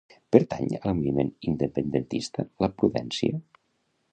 Pertany 0.35 0.71
al 0.77 0.95
moviment 1.01 1.29
independentista 1.51 2.47
la 2.65 2.71
Prudencia? 2.81 3.39